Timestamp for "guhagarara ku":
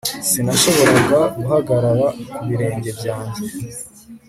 1.35-2.39